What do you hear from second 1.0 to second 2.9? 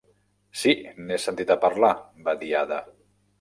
n'he sentit a parlar", va dir Ada.